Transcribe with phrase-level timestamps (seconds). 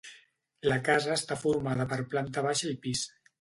[0.71, 3.05] La casa està formada per planta baixa i pis.